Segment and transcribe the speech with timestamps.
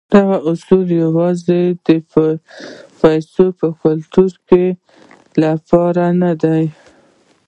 [0.13, 1.87] دغه اصول يوازې د
[2.99, 4.23] پيسو ګټلو
[5.43, 6.63] لپاره نه دي.